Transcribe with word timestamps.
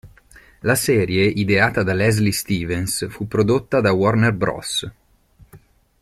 La 0.61 0.73
serie, 0.75 1.25
ideata 1.25 1.83
da 1.83 1.93
Leslie 1.93 2.31
Stevens, 2.31 3.07
fu 3.07 3.27
prodotta 3.27 3.81
da 3.81 3.91
Warner 3.91 4.33
Bros. 4.33 4.89